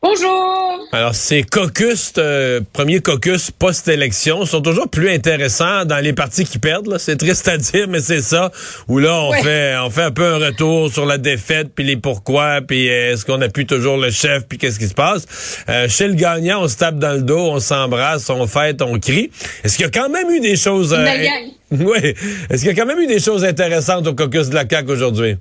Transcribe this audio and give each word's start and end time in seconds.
Bonjour! 0.00 0.86
Alors, 0.92 1.12
ces 1.12 1.42
caucus, 1.42 2.12
euh, 2.18 2.60
premiers 2.72 3.00
caucus 3.00 3.50
post-élection, 3.50 4.46
sont 4.46 4.62
toujours 4.62 4.88
plus 4.88 5.10
intéressants 5.10 5.84
dans 5.84 5.98
les 5.98 6.12
partis 6.12 6.44
qui 6.44 6.60
perdent. 6.60 6.98
C'est 6.98 7.16
triste 7.16 7.48
à 7.48 7.58
dire, 7.58 7.88
mais 7.88 7.98
c'est 7.98 8.22
ça. 8.22 8.52
Où 8.86 9.00
là, 9.00 9.20
on 9.24 9.32
fait 9.32 9.74
on 9.82 9.90
fait 9.90 10.02
un 10.02 10.10
peu 10.12 10.24
un 10.24 10.38
retour 10.38 10.92
sur 10.92 11.04
la 11.04 11.18
défaite, 11.18 11.70
puis 11.74 11.84
les 11.84 11.96
pourquoi, 11.96 12.60
puis 12.60 12.88
euh, 12.88 13.12
est-ce 13.12 13.24
qu'on 13.24 13.40
appuie 13.42 13.66
toujours 13.66 13.96
le 13.96 14.10
chef, 14.10 14.46
puis 14.48 14.56
qu'est-ce 14.56 14.78
qui 14.78 14.86
se 14.86 14.94
passe? 14.94 15.26
Euh, 15.68 15.88
chez 15.88 16.06
le 16.06 16.14
gagnant, 16.14 16.62
on 16.62 16.68
se 16.68 16.76
tape 16.76 17.00
dans 17.00 17.14
le 17.14 17.22
dos, 17.22 17.50
on 17.50 17.58
s'embrasse, 17.58 18.30
on 18.30 18.46
fête, 18.46 18.80
on 18.82 19.00
crie. 19.00 19.32
Est-ce 19.64 19.76
qu'il 19.76 19.84
y 19.84 19.88
a 19.88 19.90
quand 19.90 20.08
même 20.08 20.30
eu 20.30 20.38
des 20.38 20.54
choses... 20.54 20.94
Euh, 20.96 21.06
oui. 21.72 22.14
Est-ce 22.50 22.62
qu'il 22.62 22.68
y 22.68 22.70
a 22.70 22.74
quand 22.74 22.86
même 22.86 23.00
eu 23.00 23.08
des 23.08 23.20
choses 23.20 23.44
intéressantes 23.44 24.06
au 24.06 24.14
caucus 24.14 24.48
de 24.48 24.54
la 24.54 24.64
CAQ 24.68 24.92
aujourd'hui? 24.92 25.38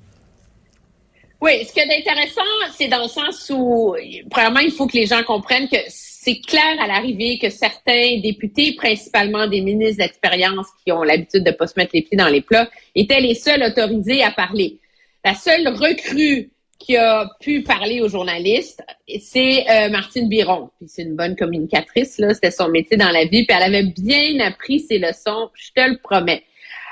Oui, 1.40 1.64
ce 1.66 1.72
qui 1.72 1.80
est 1.80 1.98
intéressant, 1.98 2.41
c'est 2.76 2.88
dans 2.88 3.04
le 3.04 3.08
sens 3.08 3.52
où, 3.54 3.95
premièrement, 4.30 4.59
il 4.59 4.72
faut 4.72 4.88
que 4.88 4.98
les 4.98 5.05
gens 5.05 5.22
comprennent 5.23 5.70
que 5.70 5.78
c'est 5.88 6.41
clair 6.41 6.76
à 6.80 6.88
l'arrivée 6.88 7.38
que 7.38 7.50
certains 7.50 8.20
députés, 8.22 8.73
principalement 8.76 9.48
des 9.48 9.62
ministres 9.62 10.04
d'expérience 10.04 10.66
qui 10.84 10.92
ont 10.92 11.04
l'habitude 11.04 11.44
de 11.44 11.52
pas 11.52 11.68
se 11.68 11.73
mettre 11.78 11.92
les 11.94 12.02
pieds 12.02 12.18
dans 12.18 12.28
les 12.28 12.42
plats, 12.42 12.68
étaient 12.95 13.20
les 13.20 13.36
seuls 13.36 13.62
autorisés 13.62 14.23
à 14.23 14.31
parler. 14.31 14.80
La 15.23 15.36
seule 15.36 15.68
recrue 15.68 16.50
qui 16.80 16.98
a 16.98 17.30
pu 17.40 17.62
parler 17.62 18.02
aux 18.02 18.09
journalistes, 18.09 18.84
c'est 19.19 19.69
euh, 19.69 19.90
Martine 19.90 20.30
Biron. 20.30 20.69
Puis 20.80 20.90
c'est 20.90 21.03
une 21.03 21.16
bonne 21.16 21.36
communicatrice, 21.36 22.17
là, 22.17 22.34
c'était 22.34 22.52
son 22.52 22.69
métier 22.69 22.97
dans 22.97 23.09
la 23.09 23.25
vie, 23.25 23.45
puis 23.45 23.56
elle 23.56 23.75
avait 23.75 23.84
bien 23.84 24.40
appris 24.40 24.80
ses 24.80 24.97
leçons, 24.97 25.50
je 25.53 25.72
te 25.72 25.88
le 25.88 25.97
promets. 25.97 26.44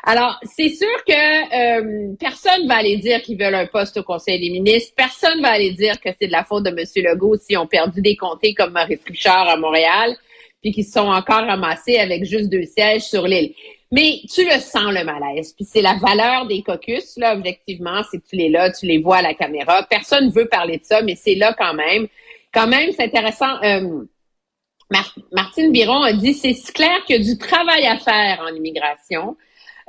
Alors, 0.08 0.40
c'est 0.44 0.70
sûr 0.70 1.04
que 1.08 1.14
euh, 1.14 2.16
personne 2.20 2.68
va 2.68 2.76
aller 2.76 2.98
dire 2.98 3.24
qu'ils 3.24 3.40
veulent 3.40 3.56
un 3.56 3.66
poste 3.66 3.98
au 3.98 4.04
Conseil 4.04 4.40
des 4.40 4.52
ministres. 4.52 4.94
Personne 4.96 5.42
va 5.42 5.50
aller 5.50 5.72
dire 5.72 6.00
que 6.00 6.10
c'est 6.20 6.28
de 6.28 6.32
la 6.32 6.44
faute 6.44 6.64
de 6.64 6.70
M. 6.70 6.86
Legault 7.04 7.38
s'ils 7.38 7.58
ont 7.58 7.66
perdu 7.66 8.04
des 8.04 8.16
comtés 8.16 8.54
comme 8.54 8.74
Maurice 8.74 9.04
Richard 9.08 9.50
à 9.50 9.58
Montréal, 9.58 10.16
puis 10.62 10.72
qu'ils 10.72 10.86
sont 10.86 11.08
encore 11.08 11.46
ramassés 11.48 11.98
avec 11.98 12.24
juste 12.24 12.52
deux 12.52 12.66
sièges 12.66 13.02
sur 13.02 13.26
l'île. 13.26 13.56
Mais 13.92 14.20
tu 14.32 14.46
le 14.46 14.60
sens, 14.60 14.94
le 14.94 15.04
malaise. 15.04 15.54
Puis 15.54 15.66
c'est 15.66 15.82
la 15.82 15.96
valeur 15.96 16.46
des 16.46 16.62
caucus, 16.62 17.18
là, 17.18 17.36
objectivement, 17.36 18.04
c'est 18.12 18.20
que 18.20 18.28
tu 18.30 18.36
les 18.36 18.50
là, 18.50 18.72
tu 18.72 18.86
les 18.86 19.00
vois 19.00 19.18
à 19.18 19.22
la 19.24 19.34
caméra. 19.34 19.88
Personne 19.90 20.30
veut 20.30 20.48
parler 20.48 20.78
de 20.78 20.86
ça, 20.86 21.02
mais 21.02 21.16
c'est 21.16 21.36
là 21.36 21.56
quand 21.58 21.74
même. 21.74 22.08
Quand 22.54 22.68
même, 22.68 22.92
c'est 22.92 23.06
intéressant. 23.06 23.60
Euh, 23.64 24.04
Martine 25.32 25.72
Biron 25.72 26.04
a 26.04 26.14
dit, 26.14 26.36
c'est 26.36 26.54
clair 26.74 27.04
qu'il 27.06 27.16
y 27.16 27.20
a 27.20 27.24
du 27.24 27.40
travail 27.40 27.88
à 27.88 27.98
faire 27.98 28.46
en 28.48 28.54
immigration. 28.54 29.36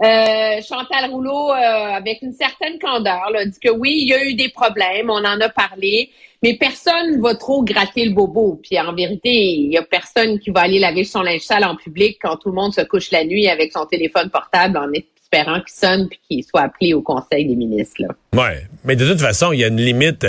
Euh, 0.02 0.61
Chantal 0.61 1.11
Rouleau, 1.11 1.52
euh, 1.52 1.55
avec 1.55 2.20
une 2.20 2.33
certaine 2.33 2.78
candeur, 2.78 3.30
là, 3.33 3.47
dit 3.47 3.58
que 3.58 3.70
oui, 3.70 3.97
il 4.03 4.08
y 4.08 4.14
a 4.14 4.22
eu 4.25 4.34
des 4.34 4.50
problèmes, 4.50 5.08
on 5.08 5.25
en 5.25 5.41
a 5.41 5.48
parlé, 5.48 6.11
mais 6.42 6.55
personne 6.55 7.19
va 7.22 7.34
trop 7.34 7.62
gratter 7.64 8.05
le 8.05 8.12
bobo. 8.12 8.61
Puis 8.62 8.78
en 8.78 8.94
vérité, 8.94 9.30
il 9.30 9.72
y 9.72 9.78
a 9.78 9.83
personne 9.83 10.38
qui 10.38 10.50
va 10.50 10.61
aller 10.61 10.78
laver 10.78 11.05
son 11.05 11.22
linge 11.22 11.41
sale 11.41 11.64
en 11.64 11.77
public 11.77 12.19
quand 12.20 12.36
tout 12.36 12.50
le 12.50 12.55
monde 12.55 12.75
se 12.75 12.83
couche 12.83 13.11
la 13.11 13.25
nuit 13.25 13.48
avec 13.48 13.72
son 13.72 13.86
téléphone 13.86 14.28
portable 14.28 14.77
en 14.77 14.92
espérant 14.92 15.61
qu'il 15.62 15.75
sonne 15.75 16.08
puis 16.08 16.20
qu'il 16.28 16.44
soit 16.44 16.62
appelé 16.62 16.92
au 16.92 17.00
Conseil 17.00 17.47
des 17.47 17.56
ministres. 17.56 18.03
Là. 18.03 18.08
Ouais, 18.34 18.66
mais 18.84 18.97
de 18.97 19.08
toute 19.08 19.20
façon, 19.20 19.53
il 19.53 19.60
y 19.60 19.64
a 19.64 19.69
une 19.69 19.81
limite. 19.81 20.27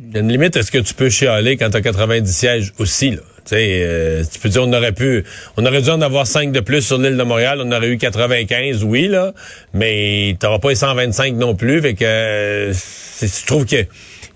Il 0.00 0.12
y 0.12 0.16
a 0.16 0.20
une 0.20 0.32
limite 0.32 0.56
à 0.56 0.64
ce 0.64 0.72
que 0.72 0.78
tu 0.78 0.94
peux 0.94 1.08
chialer 1.08 1.56
quand 1.56 1.70
tu 1.70 1.76
as 1.76 1.80
90 1.80 2.30
sièges 2.30 2.72
aussi. 2.78 3.12
Là. 3.12 3.22
Euh, 3.52 4.24
tu 4.30 4.38
peux 4.40 4.48
dire 4.48 4.62
on 4.62 4.72
aurait 4.72 4.92
pu 4.92 5.24
on 5.56 5.64
aurait 5.64 5.82
dû 5.82 5.90
en 5.90 6.00
avoir 6.00 6.26
5 6.26 6.52
de 6.52 6.60
plus 6.60 6.82
sur 6.82 6.98
l'île 6.98 7.16
de 7.16 7.22
Montréal, 7.22 7.60
on 7.62 7.70
aurait 7.72 7.88
eu 7.88 7.98
95, 7.98 8.84
oui, 8.84 9.08
là, 9.08 9.32
mais 9.72 10.36
t'auras 10.40 10.58
pas 10.58 10.70
les 10.70 10.74
125 10.74 11.34
non 11.34 11.54
plus. 11.54 11.80
Fait 11.80 11.94
que 11.94 12.04
euh, 12.04 12.72
je 12.72 13.46
trouve 13.46 13.66
que 13.66 13.86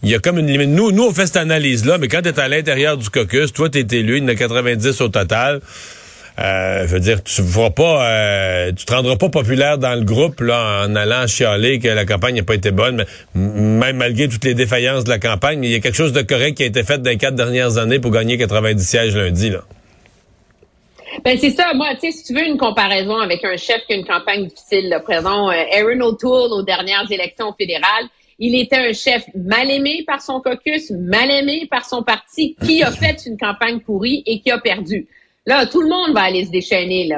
il 0.02 0.08
y 0.08 0.14
a 0.14 0.18
comme 0.18 0.38
une 0.38 0.46
limite. 0.46 0.70
Nous, 0.70 0.92
nous, 0.92 1.04
on 1.04 1.12
fait 1.12 1.26
cette 1.26 1.36
analyse-là, 1.36 1.98
mais 1.98 2.08
quand 2.08 2.22
tu 2.22 2.30
es 2.30 2.40
à 2.40 2.48
l'intérieur 2.48 2.96
du 2.96 3.10
caucus, 3.10 3.52
toi, 3.52 3.68
tu 3.68 3.78
es 3.80 3.86
élu, 3.98 4.16
il 4.16 4.22
y 4.22 4.26
en 4.26 4.28
a 4.28 4.34
90 4.34 5.00
au 5.02 5.08
total. 5.08 5.60
Euh, 6.38 6.86
je 6.86 6.92
veux 6.94 7.00
dire, 7.00 7.22
tu 7.22 7.42
ne 7.42 7.68
pas, 7.68 8.08
euh, 8.08 8.72
tu 8.72 8.84
te 8.84 8.92
rendras 8.92 9.16
pas 9.16 9.28
populaire 9.28 9.78
dans 9.78 9.94
le 9.94 10.04
groupe 10.04 10.40
là 10.40 10.86
en 10.86 10.94
allant 10.94 11.26
chialer 11.26 11.78
que 11.78 11.88
la 11.88 12.06
campagne 12.06 12.36
n'a 12.36 12.42
pas 12.42 12.54
été 12.54 12.70
bonne, 12.70 13.04
même 13.34 13.96
malgré 13.96 14.28
toutes 14.28 14.44
les 14.44 14.54
défaillances 14.54 15.04
de 15.04 15.10
la 15.10 15.18
campagne, 15.18 15.62
il 15.64 15.70
y 15.70 15.74
a 15.74 15.80
quelque 15.80 15.96
chose 15.96 16.12
de 16.12 16.22
correct 16.22 16.56
qui 16.56 16.62
a 16.62 16.66
été 16.66 16.82
fait 16.82 16.98
dans 16.98 17.10
les 17.10 17.18
quatre 17.18 17.34
dernières 17.34 17.78
années 17.78 17.98
pour 17.98 18.10
gagner 18.10 18.38
90 18.38 18.82
sièges 18.82 19.16
lundi 19.16 19.50
là. 19.50 19.60
Ben 21.24 21.36
c'est 21.38 21.50
ça. 21.50 21.74
Moi, 21.74 21.88
tu 21.94 22.00
sais, 22.00 22.12
si 22.12 22.24
tu 22.24 22.34
veux 22.34 22.46
une 22.46 22.56
comparaison 22.56 23.18
avec 23.18 23.44
un 23.44 23.56
chef 23.56 23.84
qui 23.86 23.94
a 23.94 23.96
une 23.96 24.06
campagne 24.06 24.46
difficile, 24.46 24.88
là, 24.88 25.00
prenons 25.00 25.50
euh, 25.50 25.64
Aaron 25.72 26.00
O'Toole 26.00 26.52
aux 26.52 26.62
dernières 26.62 27.10
élections 27.10 27.52
fédérales. 27.58 28.06
Il 28.38 28.54
était 28.54 28.76
un 28.76 28.92
chef 28.92 29.24
mal 29.34 29.70
aimé 29.70 30.04
par 30.06 30.22
son 30.22 30.40
caucus, 30.40 30.90
mal 30.92 31.30
aimé 31.30 31.66
par 31.70 31.84
son 31.84 32.02
parti, 32.02 32.56
qui 32.64 32.82
a 32.82 32.90
fait 32.90 33.26
une 33.26 33.36
campagne 33.36 33.80
pourrie 33.80 34.22
et 34.24 34.40
qui 34.40 34.50
a 34.50 34.58
perdu. 34.58 35.08
Là, 35.46 35.66
tout 35.66 35.80
le 35.80 35.88
monde 35.88 36.14
va 36.14 36.22
aller 36.22 36.44
se 36.44 36.50
déchaîner. 36.50 37.08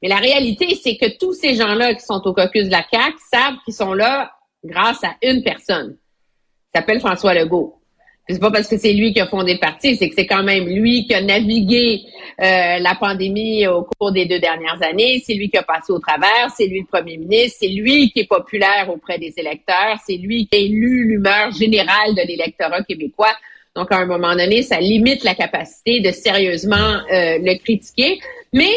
Mais 0.00 0.08
la 0.08 0.16
réalité, 0.16 0.74
c'est 0.80 0.96
que 0.96 1.18
tous 1.18 1.34
ces 1.34 1.54
gens-là 1.54 1.94
qui 1.94 2.04
sont 2.04 2.22
au 2.24 2.32
caucus 2.32 2.66
de 2.66 2.70
la 2.70 2.84
CAQ 2.90 3.16
savent 3.30 3.56
qu'ils 3.64 3.74
sont 3.74 3.92
là 3.92 4.32
grâce 4.64 5.02
à 5.04 5.16
une 5.22 5.42
personne. 5.42 5.96
Il 6.74 6.78
s'appelle 6.78 7.00
François 7.00 7.34
Legault. 7.34 7.78
C'est 8.28 8.38
pas 8.38 8.52
parce 8.52 8.68
que 8.68 8.78
c'est 8.78 8.92
lui 8.92 9.12
qui 9.12 9.20
a 9.20 9.26
fondé 9.26 9.54
le 9.54 9.58
parti, 9.58 9.96
c'est 9.96 10.08
que 10.08 10.14
c'est 10.14 10.28
quand 10.28 10.44
même 10.44 10.66
lui 10.66 11.06
qui 11.06 11.12
a 11.12 11.20
navigué 11.20 12.02
euh, 12.40 12.78
la 12.78 12.94
pandémie 12.94 13.66
au 13.66 13.82
cours 13.82 14.12
des 14.12 14.26
deux 14.26 14.38
dernières 14.38 14.80
années. 14.82 15.20
C'est 15.26 15.34
lui 15.34 15.50
qui 15.50 15.58
a 15.58 15.64
passé 15.64 15.92
au 15.92 15.98
travers. 15.98 16.50
C'est 16.56 16.66
lui 16.66 16.80
le 16.80 16.86
premier 16.86 17.16
ministre. 17.16 17.58
C'est 17.60 17.68
lui 17.68 18.10
qui 18.12 18.20
est 18.20 18.28
populaire 18.28 18.88
auprès 18.88 19.18
des 19.18 19.34
électeurs. 19.36 19.98
C'est 20.06 20.16
lui 20.16 20.46
qui 20.46 20.56
a 20.56 20.60
élu 20.60 21.08
l'humeur 21.08 21.50
générale 21.50 22.14
de 22.14 22.26
l'électorat 22.26 22.82
québécois. 22.84 23.34
Donc, 23.74 23.90
à 23.90 23.98
un 23.98 24.06
moment 24.06 24.34
donné, 24.34 24.62
ça 24.62 24.80
limite 24.80 25.24
la 25.24 25.34
capacité 25.34 26.00
de 26.00 26.10
sérieusement 26.10 26.76
euh, 26.76 27.38
le 27.38 27.58
critiquer. 27.58 28.20
Mais 28.52 28.72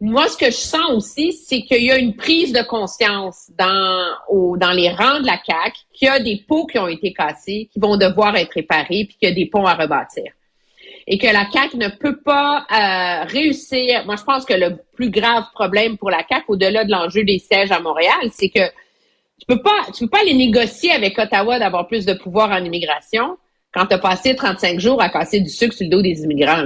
moi, 0.00 0.26
ce 0.28 0.36
que 0.36 0.46
je 0.46 0.56
sens 0.56 0.90
aussi, 0.90 1.32
c'est 1.32 1.62
qu'il 1.62 1.84
y 1.84 1.92
a 1.92 1.98
une 1.98 2.16
prise 2.16 2.52
de 2.52 2.62
conscience 2.62 3.50
dans, 3.58 4.04
au, 4.28 4.56
dans 4.56 4.72
les 4.72 4.88
rangs 4.88 5.20
de 5.20 5.26
la 5.26 5.38
CAQ 5.44 5.78
qu'il 5.92 6.08
y 6.08 6.10
a 6.10 6.18
des 6.18 6.42
pots 6.48 6.66
qui 6.66 6.78
ont 6.78 6.88
été 6.88 7.12
cassés, 7.12 7.68
qui 7.72 7.78
vont 7.78 7.96
devoir 7.96 8.34
être 8.36 8.52
réparés, 8.54 9.04
puis 9.04 9.16
qu'il 9.18 9.28
y 9.28 9.32
a 9.32 9.34
des 9.34 9.46
ponts 9.46 9.66
à 9.66 9.74
rebâtir. 9.74 10.32
Et 11.06 11.18
que 11.18 11.26
la 11.26 11.46
CAQ 11.50 11.76
ne 11.76 11.88
peut 11.88 12.20
pas 12.20 12.64
euh, 12.72 13.24
réussir. 13.26 14.04
Moi, 14.06 14.16
je 14.16 14.24
pense 14.24 14.44
que 14.46 14.54
le 14.54 14.78
plus 14.94 15.10
grave 15.10 15.44
problème 15.52 15.98
pour 15.98 16.10
la 16.10 16.24
CAQ, 16.26 16.46
au-delà 16.48 16.84
de 16.84 16.90
l'enjeu 16.90 17.22
des 17.22 17.38
sièges 17.38 17.70
à 17.70 17.80
Montréal, 17.80 18.30
c'est 18.32 18.48
que 18.48 18.66
tu 19.38 19.46
peux 19.46 19.60
pas, 19.60 19.86
tu 19.94 20.04
peux 20.04 20.10
pas 20.10 20.24
les 20.24 20.34
négocier 20.34 20.90
avec 20.90 21.18
Ottawa 21.18 21.58
d'avoir 21.58 21.86
plus 21.86 22.06
de 22.06 22.14
pouvoir 22.14 22.50
en 22.50 22.64
immigration 22.64 23.36
quand 23.72 23.86
tu 23.86 23.94
as 23.94 23.98
passé 23.98 24.34
35 24.34 24.78
jours 24.78 25.00
à 25.00 25.08
casser 25.08 25.40
du 25.40 25.48
sucre 25.48 25.74
sur 25.74 25.84
le 25.84 25.90
dos 25.90 26.02
des 26.02 26.22
immigrants. 26.22 26.62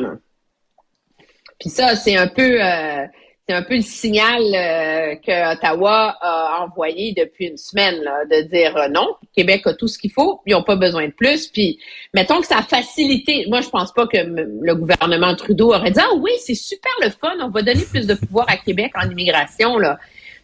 Puis 1.59 1.71
ça, 1.71 1.97
c'est 1.97 2.17
un 2.17 2.29
peu 2.29 2.63
euh, 2.63 3.07
c'est 3.49 3.55
un 3.55 3.63
peu 3.63 3.77
le 3.77 3.83
signal 3.83 4.43
euh, 4.43 5.15
que 5.17 5.53
Ottawa 5.53 6.17
a 6.21 6.65
envoyé 6.65 7.15
depuis 7.17 7.47
une 7.47 7.57
semaine 7.57 8.01
de 8.31 8.43
dire 8.49 8.77
euh, 8.77 8.89
non, 8.89 9.15
Québec 9.35 9.63
a 9.67 9.75
tout 9.75 9.87
ce 9.87 9.99
qu'il 9.99 10.11
faut, 10.11 10.43
ils 10.47 10.53
n'ont 10.53 10.65
pas 10.65 10.77
besoin 10.77 11.07
de 11.07 11.13
plus. 11.13 11.47
Puis 11.47 11.79
mettons 12.13 12.41
que 12.41 12.47
ça 12.47 12.59
a 12.59 12.63
facilité. 12.63 13.47
Moi, 13.49 13.61
je 13.61 13.69
pense 13.69 13.93
pas 13.93 14.07
que 14.07 14.19
le 14.19 14.75
gouvernement 14.75 15.35
Trudeau 15.37 15.73
aurait 15.73 15.93
dit 15.93 16.01
ah 16.01 16.15
oui, 16.19 16.33
c'est 16.41 16.57
super 16.57 16.93
le 17.03 17.11
fun, 17.11 17.35
on 17.41 17.51
va 17.51 17.63
donner 17.63 17.85
plus 17.85 18.07
de 18.07 18.15
pouvoir 18.15 18.47
à 18.51 18.57
Québec 18.57 18.93
en 18.97 19.09
immigration 19.09 19.79
là. 19.79 19.99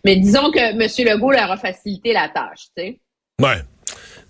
Mais 0.05 0.17
disons 0.17 0.51
que 0.51 0.59
M. 0.59 1.09
Legault 1.09 1.31
leur 1.31 1.51
a 1.51 1.57
facilité 1.57 2.13
la 2.13 2.29
tâche, 2.29 2.67
tu 2.77 2.83
sais. 2.83 3.01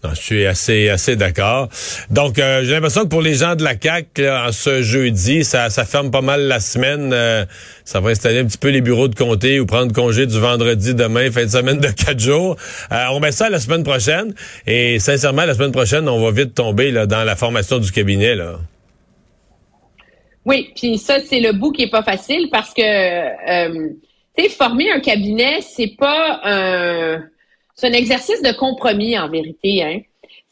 Non, 0.05 0.11
je 0.15 0.21
suis 0.21 0.47
assez 0.47 0.89
assez 0.89 1.15
d'accord. 1.15 1.69
Donc, 2.11 2.41
euh, 2.41 2.65
j'ai 2.65 2.73
l'impression 2.73 3.03
que 3.03 3.09
pour 3.09 3.23
les 3.23 3.35
gens 3.35 3.55
de 3.55 3.63
la 3.63 3.77
CAC, 3.77 4.21
ce 4.51 4.83
jeudi, 4.83 5.45
ça, 5.45 5.71
ça 5.71 5.85
ferme 5.85 6.11
pas 6.11 6.23
mal 6.23 6.43
la 6.49 6.59
semaine. 6.59 7.13
Euh, 7.13 7.45
ça 7.85 8.01
va 8.01 8.11
installer 8.11 8.41
un 8.41 8.47
petit 8.47 8.59
peu 8.59 8.71
les 8.71 8.81
bureaux 8.81 9.07
de 9.07 9.15
comté 9.15 9.61
ou 9.61 9.67
prendre 9.67 9.93
congé 9.93 10.27
du 10.27 10.41
vendredi 10.41 10.97
demain, 10.97 11.31
fin 11.31 11.45
de 11.45 11.51
semaine 11.51 11.79
de 11.79 11.87
quatre 11.87 12.19
jours. 12.19 12.57
Euh, 12.91 13.05
on 13.13 13.21
met 13.21 13.31
ça 13.31 13.49
la 13.49 13.61
semaine 13.61 13.85
prochaine. 13.85 14.35
Et 14.67 14.99
sincèrement, 14.99 15.45
la 15.45 15.55
semaine 15.55 15.73
prochaine, 15.73 16.09
on 16.09 16.21
va 16.21 16.33
vite 16.33 16.55
tomber 16.55 16.91
là, 16.91 17.07
dans 17.07 17.23
la 17.23 17.37
formation 17.37 17.79
du 17.79 17.93
cabinet. 17.93 18.35
là. 18.35 18.59
Oui, 20.45 20.73
puis 20.75 20.99
ça, 20.99 21.21
c'est 21.21 21.39
le 21.39 21.53
bout 21.53 21.71
qui 21.71 21.83
est 21.83 21.91
pas 21.91 22.03
facile 22.03 22.49
parce 22.51 22.75
que, 22.75 23.79
tu 24.37 24.43
sais, 24.43 24.49
former 24.49 24.91
un 24.91 24.99
cabinet, 24.99 25.61
c'est 25.61 25.95
pas 25.97 26.41
un 26.43 27.23
c'est 27.83 27.89
un 27.89 27.95
exercice 27.95 28.41
de 28.43 28.53
compromis 28.53 29.19
en 29.19 29.29
vérité. 29.29 29.83
Hein. 29.83 30.01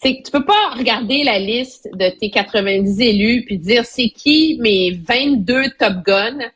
C'est 0.03 0.17
que 0.17 0.23
tu 0.25 0.33
peux 0.33 0.45
pas 0.45 0.71
regarder 0.77 1.23
la 1.23 1.39
liste 1.39 1.89
de 1.95 2.09
tes 2.19 2.29
90 2.29 3.01
élus 3.01 3.45
puis 3.45 3.57
dire 3.57 3.85
c'est 3.85 4.09
qui 4.09 4.59
mes 4.61 4.91
22 4.91 5.71
top 5.79 5.93
guns, 6.05 6.51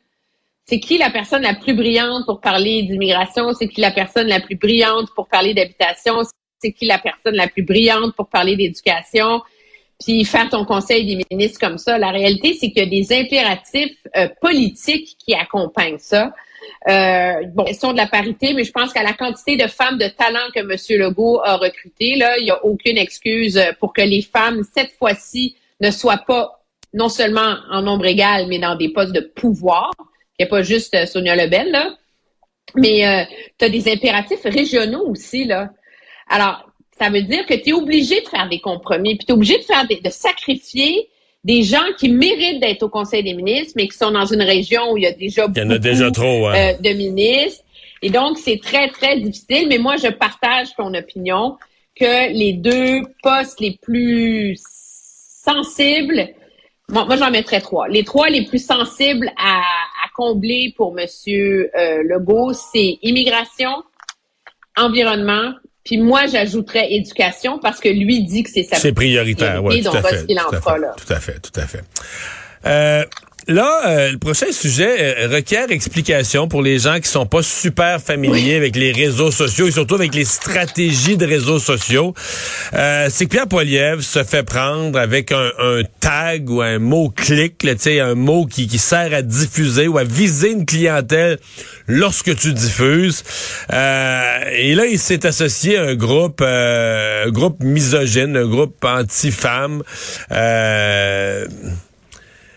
c'est 0.64 0.80
qui 0.80 0.98
la 0.98 1.10
personne 1.10 1.42
la 1.42 1.54
plus 1.54 1.74
brillante 1.74 2.24
pour 2.26 2.40
parler 2.40 2.82
d'immigration, 2.82 3.52
c'est 3.52 3.68
qui 3.68 3.82
la 3.82 3.92
personne 3.92 4.26
la 4.26 4.40
plus 4.40 4.56
brillante 4.56 5.10
pour 5.14 5.28
parler 5.28 5.54
d'habitation, 5.54 6.14
c'est 6.58 6.72
qui 6.72 6.86
la 6.86 6.98
personne 6.98 7.36
la 7.36 7.46
plus 7.46 7.62
brillante 7.62 8.16
pour 8.16 8.28
parler 8.28 8.56
d'éducation? 8.56 9.42
puis 10.04 10.24
faire 10.24 10.50
ton 10.50 10.64
conseil 10.64 11.06
des 11.06 11.24
ministres 11.30 11.60
comme 11.60 11.78
ça. 11.78 11.98
La 11.98 12.10
réalité, 12.10 12.54
c'est 12.54 12.72
qu'il 12.72 12.82
y 12.82 12.86
a 12.86 12.90
des 12.90 13.16
impératifs 13.16 13.96
euh, 14.16 14.28
politiques 14.40 15.16
qui 15.24 15.34
accompagnent 15.34 16.00
ça. 16.00 16.32
Euh, 16.88 17.42
bon, 17.54 17.64
question 17.64 17.92
de 17.92 17.96
la 17.96 18.06
parité, 18.06 18.52
mais 18.54 18.64
je 18.64 18.72
pense 18.72 18.92
qu'à 18.92 19.02
la 19.02 19.12
quantité 19.12 19.56
de 19.56 19.66
femmes 19.66 19.98
de 19.98 20.08
talent 20.08 20.50
que 20.54 20.60
M. 20.60 21.00
Legault 21.00 21.40
a 21.42 21.56
recruté, 21.56 22.16
là, 22.16 22.36
il 22.38 22.44
n'y 22.44 22.50
a 22.50 22.64
aucune 22.64 22.98
excuse 22.98 23.60
pour 23.80 23.92
que 23.92 24.02
les 24.02 24.22
femmes, 24.22 24.62
cette 24.74 24.92
fois-ci, 24.92 25.56
ne 25.80 25.90
soient 25.90 26.22
pas 26.26 26.64
non 26.92 27.08
seulement 27.08 27.56
en 27.70 27.82
nombre 27.82 28.06
égal, 28.06 28.46
mais 28.48 28.58
dans 28.58 28.76
des 28.76 28.90
postes 28.90 29.12
de 29.12 29.20
pouvoir. 29.20 29.90
Il 30.38 30.44
n'y 30.44 30.46
a 30.46 30.50
pas 30.50 30.62
juste 30.62 30.94
euh, 30.94 31.06
Sonia 31.06 31.36
Lebel, 31.36 31.70
là. 31.70 31.96
Mais 32.76 33.06
euh, 33.06 33.24
tu 33.58 33.64
as 33.64 33.68
des 33.68 33.90
impératifs 33.90 34.42
régionaux 34.44 35.06
aussi, 35.08 35.44
là. 35.44 35.70
Alors, 36.28 36.70
ça 36.98 37.10
veut 37.10 37.22
dire 37.22 37.44
que 37.46 37.54
tu 37.54 37.70
es 37.70 37.72
obligé 37.72 38.20
de 38.20 38.28
faire 38.28 38.48
des 38.48 38.60
compromis, 38.60 39.16
puis 39.16 39.26
tu 39.26 39.32
es 39.32 39.34
obligé 39.34 39.58
de 39.58 39.64
faire 39.64 39.86
de 39.86 40.10
sacrifier 40.10 41.08
des 41.44 41.62
gens 41.62 41.84
qui 41.98 42.08
méritent 42.08 42.60
d'être 42.60 42.82
au 42.82 42.88
Conseil 42.88 43.22
des 43.22 43.34
ministres, 43.34 43.74
mais 43.76 43.86
qui 43.86 43.96
sont 43.96 44.10
dans 44.10 44.24
une 44.24 44.42
région 44.42 44.92
où 44.92 44.96
il 44.96 45.02
y 45.02 45.06
a 45.06 45.12
déjà 45.12 45.46
beaucoup 45.46 45.58
euh, 45.60 46.72
de 46.80 46.92
ministres. 46.94 47.62
Et 48.00 48.10
donc, 48.10 48.38
c'est 48.38 48.60
très, 48.60 48.88
très 48.88 49.20
difficile. 49.20 49.68
Mais 49.68 49.78
moi, 49.78 49.96
je 49.96 50.08
partage 50.08 50.74
ton 50.76 50.92
opinion 50.94 51.56
que 51.94 52.32
les 52.32 52.54
deux 52.54 53.02
postes 53.22 53.60
les 53.60 53.78
plus 53.80 54.58
sensibles, 54.58 56.28
moi, 56.88 57.04
moi 57.04 57.16
j'en 57.16 57.30
mettrais 57.30 57.60
trois. 57.60 57.88
Les 57.88 58.04
trois 58.04 58.28
les 58.28 58.44
plus 58.44 58.64
sensibles 58.64 59.30
à, 59.36 59.58
à 59.58 60.08
combler 60.16 60.72
pour 60.76 60.92
Monsieur 60.94 61.70
euh, 61.78 62.02
Legault, 62.02 62.52
c'est 62.52 62.98
immigration, 63.02 63.70
environnement 64.76 65.52
puis 65.84 65.98
moi, 65.98 66.26
j'ajouterais 66.26 66.92
éducation 66.92 67.58
parce 67.58 67.78
que 67.78 67.88
lui 67.88 68.24
dit 68.24 68.42
que 68.42 68.50
c'est 68.50 68.62
sa 68.62 68.76
C'est 68.76 68.92
prioritaire, 68.92 69.62
oui, 69.62 69.82
tout, 69.82 69.90
à 69.90 70.02
fait, 70.02 70.26
tout 70.26 71.12
à 71.12 71.20
fait, 71.20 71.40
tout 71.40 71.60
à 71.60 71.66
fait. 71.66 71.84
Euh, 72.66 73.04
Là, 73.46 73.82
euh, 73.86 74.12
le 74.12 74.18
prochain 74.18 74.50
sujet 74.52 74.96
euh, 74.98 75.28
requiert 75.28 75.70
explication 75.70 76.48
pour 76.48 76.62
les 76.62 76.78
gens 76.78 76.98
qui 76.98 77.08
sont 77.08 77.26
pas 77.26 77.42
super 77.42 78.00
familiers 78.00 78.56
avec 78.56 78.74
les 78.74 78.90
réseaux 78.90 79.30
sociaux 79.30 79.66
et 79.66 79.70
surtout 79.70 79.96
avec 79.96 80.14
les 80.14 80.24
stratégies 80.24 81.18
de 81.18 81.26
réseaux 81.26 81.58
sociaux. 81.58 82.14
Euh, 82.72 83.08
c'est 83.10 83.26
que 83.26 83.30
Pierre 83.30 83.46
Poilievre 83.46 84.02
se 84.02 84.24
fait 84.24 84.44
prendre 84.44 84.98
avec 84.98 85.30
un, 85.30 85.50
tag 86.00 86.48
ou 86.48 86.62
un 86.62 86.78
mot-clic, 86.78 87.66
un 87.86 88.14
mot 88.14 88.46
qui, 88.46 88.66
qui 88.66 88.78
sert 88.78 89.12
à 89.12 89.20
diffuser 89.20 89.88
ou 89.88 89.98
à 89.98 90.04
viser 90.04 90.52
une 90.52 90.64
clientèle 90.64 91.38
lorsque 91.86 92.34
tu 92.36 92.54
diffuses. 92.54 93.24
et 93.70 94.74
là, 94.74 94.86
il 94.90 94.98
s'est 94.98 95.26
associé 95.26 95.76
à 95.76 95.82
un 95.82 95.94
groupe, 95.94 96.40
un 96.40 97.28
groupe 97.30 97.62
misogyne, 97.62 98.36
un 98.36 98.46
groupe 98.46 98.82
anti-femme. 98.84 99.82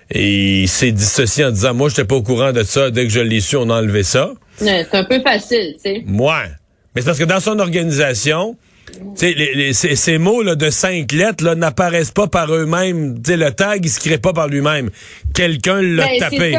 Et 0.10 0.62
il 0.64 0.70
s'est 0.70 0.92
dissocié 0.92 1.46
en 1.46 1.52
disant, 1.52 1.74
moi, 1.74 1.90
j'étais 1.90 2.06
pas 2.06 2.16
au 2.16 2.24
courant 2.24 2.54
de 2.54 2.64
ça. 2.64 2.92
Dès 2.92 3.04
que 3.04 3.10
je 3.10 3.20
l'ai 3.20 3.42
su, 3.42 3.58
on 3.58 3.70
a 3.70 3.80
enlevé 3.80 4.04
ça. 4.04 4.32
c'est 4.58 4.94
un 4.94 5.04
peu 5.04 5.20
facile, 5.20 5.74
tu 5.76 5.82
sais. 5.82 6.04
Ouais. 6.08 6.50
Mais 6.96 7.02
c'est 7.02 7.06
parce 7.06 7.20
que 7.20 7.26
dans 7.26 7.40
son 7.40 7.60
organisation, 7.60 8.56
les, 9.22 9.54
les, 9.54 9.74
ces, 9.74 10.18
mots 10.18 10.42
là, 10.42 10.56
de 10.56 10.70
cinq 10.70 11.12
lettres 11.12 11.44
là, 11.44 11.56
n'apparaissent 11.56 12.12
pas 12.12 12.28
par 12.28 12.54
eux-mêmes. 12.54 13.22
Le 13.28 13.50
tag, 13.50 13.86
il 13.86 13.90
se 13.90 14.00
crée 14.00 14.18
pas 14.18 14.34
par 14.34 14.48
lui-même. 14.48 14.90
Quelqu'un 15.34 15.82
l'a 15.82 16.08
ben, 16.08 16.20
tapé. 16.20 16.58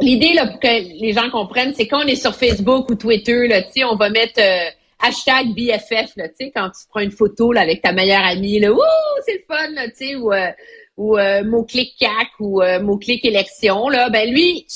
L'idée, 0.00 0.34
là, 0.34 0.46
pour 0.46 0.60
que 0.60 1.00
les 1.00 1.12
gens 1.12 1.30
comprennent, 1.30 1.72
c'est 1.74 1.86
quand 1.86 2.04
on 2.04 2.06
est 2.06 2.16
sur 2.16 2.34
Facebook 2.34 2.90
ou 2.90 2.94
Twitter, 2.94 3.48
là, 3.48 3.62
on 3.90 3.96
va 3.96 4.10
mettre 4.10 4.40
euh, 4.40 4.68
hashtag 5.00 5.54
BFF, 5.54 6.12
là, 6.16 6.28
quand 6.54 6.70
tu 6.70 6.86
prends 6.90 7.00
une 7.00 7.10
photo 7.10 7.52
là, 7.52 7.62
avec 7.62 7.80
ta 7.80 7.92
meilleure 7.92 8.24
amie, 8.24 8.58
là, 8.58 8.74
c'est 9.24 9.34
le 9.34 9.44
fun, 9.48 9.70
là, 9.74 9.86
ou 10.18 10.32
euh, 10.32 10.50
ou 10.96 11.18
euh, 11.18 11.44
mot-clic 11.44 11.94
CAC 11.98 12.28
ou 12.40 12.62
euh, 12.62 12.80
mot-clic 12.80 13.24
élection, 13.24 13.88
là, 13.88 14.10
ben 14.10 14.30
lui, 14.30 14.66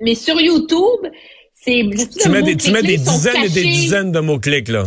mais 0.00 0.14
sur 0.14 0.40
YouTube, 0.40 1.06
c'est 1.54 1.82
tu 2.20 2.28
mets 2.28 2.42
des, 2.42 2.56
tu 2.56 2.70
mets 2.70 2.82
des 2.82 2.98
dizaines 2.98 3.44
et 3.44 3.48
des 3.48 3.62
dizaines 3.62 4.12
de 4.12 4.20
mots-clics, 4.20 4.68
là. 4.68 4.84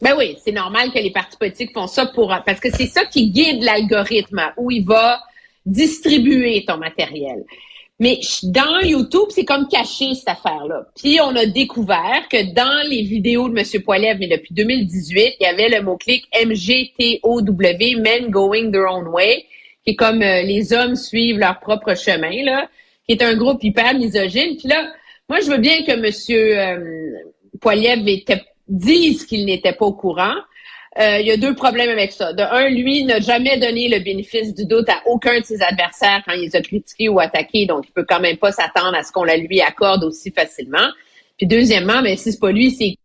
Ben 0.00 0.14
oui, 0.18 0.36
c'est 0.44 0.52
normal 0.52 0.92
que 0.92 0.98
les 0.98 1.10
partis 1.10 1.36
politiques 1.38 1.72
font 1.72 1.86
ça 1.86 2.06
pour 2.06 2.28
parce 2.44 2.60
que 2.60 2.70
c'est 2.70 2.88
ça 2.88 3.06
qui 3.06 3.30
guide 3.30 3.62
l'algorithme 3.62 4.52
où 4.58 4.70
il 4.70 4.84
va 4.84 5.20
distribuer 5.64 6.64
ton 6.66 6.76
matériel. 6.76 7.44
Mais 8.00 8.18
dans 8.42 8.80
YouTube, 8.80 9.28
c'est 9.30 9.44
comme 9.44 9.68
caché 9.68 10.14
cette 10.14 10.28
affaire-là. 10.28 10.88
Puis 10.96 11.20
on 11.22 11.34
a 11.36 11.46
découvert 11.46 12.26
que 12.28 12.52
dans 12.52 12.86
les 12.88 13.02
vidéos 13.02 13.48
de 13.48 13.56
M. 13.56 13.82
Poilève, 13.82 14.18
mais 14.18 14.26
depuis 14.26 14.52
2018, 14.52 15.36
il 15.40 15.44
y 15.44 15.46
avait 15.46 15.68
le 15.68 15.80
mot-clic 15.80 16.24
MGTOW, 16.34 18.00
Men 18.02 18.30
Going 18.30 18.72
Their 18.72 18.90
Own 18.90 19.08
Way, 19.08 19.46
qui 19.84 19.92
est 19.92 19.96
comme 19.96 20.22
euh, 20.22 20.42
les 20.42 20.72
hommes 20.72 20.96
suivent 20.96 21.38
leur 21.38 21.60
propre 21.60 21.94
chemin, 21.94 22.42
là, 22.44 22.68
qui 23.06 23.14
est 23.14 23.22
un 23.22 23.36
groupe 23.36 23.62
hyper 23.62 23.94
misogyne. 23.94 24.56
Puis 24.56 24.68
là, 24.68 24.92
moi, 25.28 25.40
je 25.40 25.50
veux 25.50 25.58
bien 25.58 25.82
que 25.84 25.92
M. 25.92 26.10
Euh, 26.30 27.12
Poiliev 27.60 28.04
dise 28.68 29.26
qu'il 29.26 29.44
n'était 29.44 29.72
pas 29.72 29.86
au 29.86 29.92
courant. 29.92 30.34
Euh, 30.98 31.18
il 31.18 31.26
y 31.26 31.32
a 31.32 31.36
deux 31.36 31.54
problèmes 31.54 31.90
avec 31.90 32.12
ça. 32.12 32.32
De 32.32 32.42
un, 32.42 32.68
lui 32.68 33.04
n'a 33.04 33.20
jamais 33.20 33.58
donné 33.58 33.88
le 33.88 33.98
bénéfice 33.98 34.54
du 34.54 34.64
doute 34.64 34.88
à 34.88 35.02
aucun 35.06 35.40
de 35.40 35.44
ses 35.44 35.60
adversaires 35.60 36.22
quand 36.24 36.34
il 36.34 36.42
les 36.42 36.56
a 36.56 36.62
critiqués 36.62 37.08
ou 37.08 37.18
attaqués, 37.18 37.66
donc 37.66 37.84
il 37.88 37.92
peut 37.92 38.06
quand 38.08 38.20
même 38.20 38.36
pas 38.36 38.52
s'attendre 38.52 38.94
à 38.94 39.02
ce 39.02 39.10
qu'on 39.10 39.24
la 39.24 39.36
lui 39.36 39.60
accorde 39.60 40.04
aussi 40.04 40.30
facilement. 40.30 40.88
Puis 41.36 41.48
deuxièmement, 41.48 42.00
mais 42.00 42.10
ben, 42.10 42.16
si 42.16 42.32
c'est 42.32 42.38
pas 42.38 42.52
lui, 42.52 42.70
c'est 42.70 42.96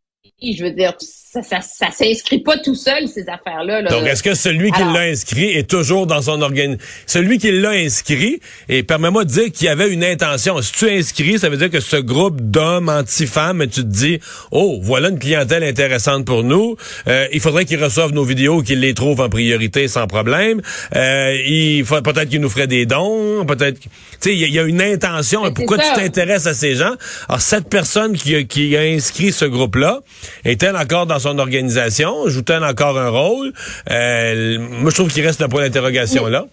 je 0.41 0.63
veux 0.63 0.71
dire, 0.71 0.93
ça, 1.31 1.43
ça, 1.43 1.61
ça 1.61 1.91
s'inscrit 1.91 2.39
pas 2.39 2.57
tout 2.57 2.73
seul, 2.73 3.07
ces 3.07 3.29
affaires-là. 3.29 3.83
Donc, 3.83 4.07
est-ce 4.07 4.23
que 4.23 4.33
celui 4.33 4.71
qui 4.71 4.81
l'a 4.81 5.01
inscrit 5.01 5.51
est 5.51 5.69
toujours 5.69 6.07
dans 6.07 6.23
son 6.23 6.41
organisme? 6.41 6.81
Celui 7.05 7.37
qui 7.37 7.51
l'a 7.51 7.69
inscrit, 7.71 8.39
et 8.67 8.81
permets-moi 8.81 9.25
de 9.25 9.29
dire 9.29 9.51
qu'il 9.51 9.67
y 9.67 9.69
avait 9.69 9.91
une 9.91 10.03
intention. 10.03 10.59
Si 10.63 10.71
tu 10.71 10.89
inscris, 10.89 11.37
ça 11.37 11.49
veut 11.49 11.57
dire 11.57 11.69
que 11.69 11.81
ce 11.81 11.97
groupe 11.97 12.41
d'hommes 12.41 12.89
anti-femmes, 12.89 13.67
tu 13.67 13.81
te 13.81 13.87
dis, 13.87 14.19
oh, 14.49 14.79
voilà 14.81 15.09
une 15.09 15.19
clientèle 15.19 15.63
intéressante 15.63 16.25
pour 16.25 16.43
nous. 16.43 16.77
Euh, 17.07 17.27
il 17.31 17.41
faudrait 17.41 17.65
qu'ils 17.65 17.83
reçoivent 17.83 18.13
nos 18.13 18.23
vidéos, 18.23 18.63
qu'ils 18.63 18.79
les 18.79 18.95
trouvent 18.95 19.21
en 19.21 19.29
priorité 19.29 19.87
sans 19.87 20.07
problème. 20.07 20.61
Euh, 20.95 21.37
il 21.45 21.85
faut 21.85 22.01
peut-être 22.01 22.29
qu'ils 22.29 22.41
nous 22.41 22.49
feraient 22.49 22.65
des 22.65 22.87
dons, 22.87 23.45
peut-être. 23.45 23.79
Tu 23.79 23.89
sais, 24.19 24.35
il 24.35 24.51
y, 24.51 24.59
a 24.59 24.63
une 24.63 24.81
intention. 24.81 25.51
Pourquoi 25.53 25.77
tu 25.77 25.93
t'intéresses 25.93 26.47
à 26.47 26.55
ces 26.55 26.73
gens? 26.73 26.95
Alors, 27.27 27.41
cette 27.41 27.69
personne 27.69 28.17
qui, 28.17 28.47
qui 28.47 28.75
a 28.75 28.81
inscrit 28.81 29.31
ce 29.31 29.45
groupe-là, 29.45 30.01
est-elle 30.45 30.75
encore 30.75 31.05
dans 31.05 31.19
son 31.19 31.37
organisation? 31.39 32.27
Joue-t-elle 32.27 32.63
encore 32.63 32.97
un 32.97 33.09
rôle? 33.09 33.53
Euh, 33.89 34.57
moi, 34.59 34.89
je 34.91 34.95
trouve 34.95 35.11
qu'il 35.11 35.25
reste 35.25 35.41
un 35.41 35.49
point 35.49 35.61
d'interrogation 35.61 36.27
là. 36.27 36.45